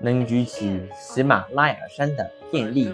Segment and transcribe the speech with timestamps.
[0.00, 2.92] 能举起喜马拉雅山的电力。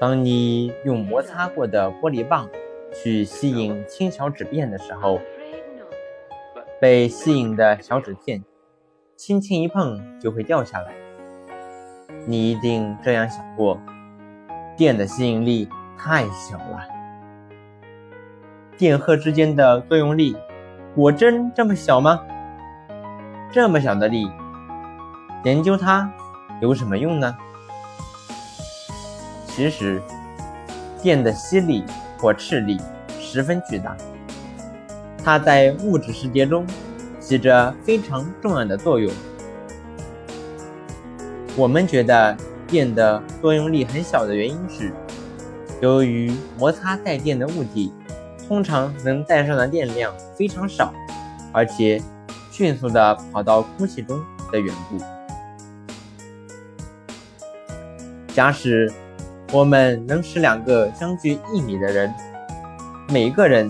[0.00, 2.48] 当你用摩擦过的玻璃棒
[2.94, 5.20] 去吸引轻小纸片的时候，
[6.80, 8.42] 被吸引的小纸片
[9.16, 10.92] 轻轻一碰就会掉下来。
[12.26, 13.80] 你一定这样想过：
[14.76, 15.68] 电的吸引力
[15.98, 16.86] 太小了。
[18.76, 20.36] 电荷之间的作用力
[20.94, 22.24] 果真这么小吗？
[23.50, 24.30] 这么小的力，
[25.44, 26.10] 研究它
[26.60, 27.36] 有什么用呢？
[29.46, 30.02] 其实，
[31.02, 31.84] 电的吸力
[32.18, 32.78] 或斥力
[33.20, 33.96] 十分巨大，
[35.24, 36.66] 它在物质世界中
[37.20, 39.12] 起着非常重要的作用。
[41.56, 42.36] 我们觉得
[42.66, 44.92] 电的作用力很小的原因是，
[45.80, 47.92] 由于摩擦带电的物体
[48.46, 50.92] 通常能带上的电量非常少，
[51.52, 52.02] 而且
[52.50, 54.20] 迅速地跑到空气中
[54.52, 55.17] 的缘故。
[58.38, 58.88] 假使
[59.50, 62.14] 我们能使两个相距一米的人，
[63.08, 63.68] 每个人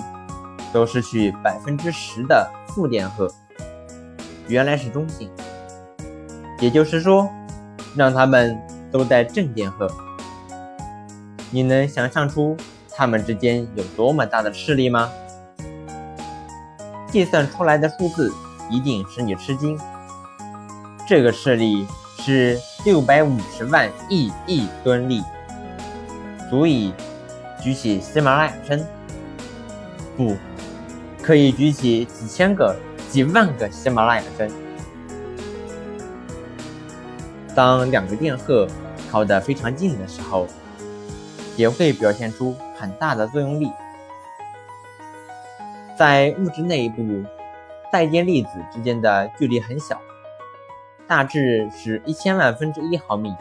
[0.75, 3.33] 都失去百分之十的负电荷，
[4.47, 5.31] 原来是中性，
[6.61, 7.31] 也就是说，
[7.97, 8.61] 让他们
[8.93, 9.91] 都带正电荷。
[11.51, 12.55] 你能想象出
[12.95, 15.11] 他们之间有多么大的斥力吗？
[17.11, 18.31] 计算出来的数字
[18.69, 19.81] 一定使你吃惊。
[21.07, 21.87] 这个斥力
[22.19, 25.23] 是六百五十万亿亿吨力。
[26.49, 26.93] 足以
[27.61, 28.81] 举起喜马拉雅山，
[30.17, 30.37] 不，
[31.23, 32.75] 可以举起几千个、
[33.11, 34.51] 几万个喜马拉雅山。
[37.55, 38.67] 当两个电荷
[39.11, 40.47] 靠得非常近的时候，
[41.57, 43.71] 也会表现出很大的作用力。
[45.99, 47.25] 在物质内部，
[47.93, 50.01] 带电粒子之间的距离很小，
[51.09, 53.35] 大致是一千万分之一毫米。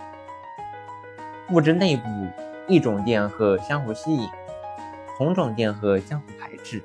[1.52, 2.04] 物质内部。
[2.70, 4.30] 一种电荷相互吸引，
[5.18, 6.84] 同种电荷相互排斥。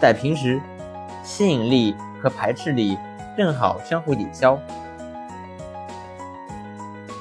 [0.00, 0.60] 在平时，
[1.22, 2.98] 吸引力和排斥力
[3.36, 4.58] 正好相互抵消。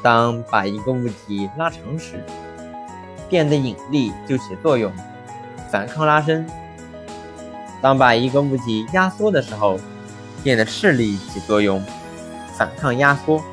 [0.02, 2.24] 当把一个物体拉长时，
[3.30, 4.92] 电的引力就起作用，
[5.70, 6.48] 反抗拉伸；
[7.80, 9.80] 当把一个物体压缩的时候，
[10.48, 11.84] 电的斥力起作用，
[12.58, 13.44] 反抗压缩。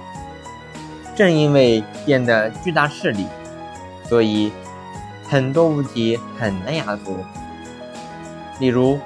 [1.12, 3.27] 正因为电的巨大斥力，
[4.09, 4.53] 所以
[5.28, 7.16] 很多物体很难压缩。
[8.60, 8.97] 例如，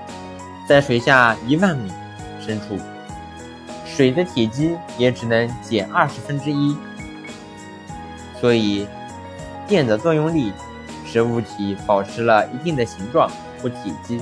[0.69, 1.91] 在水下一万米
[2.39, 2.79] 深处，
[3.87, 6.77] 水的体积也只能减二十分之一。
[8.39, 8.87] 所以，
[9.67, 10.53] 电的作用力
[11.07, 13.31] 使物体保持了一定的形状
[13.63, 14.21] 或体积。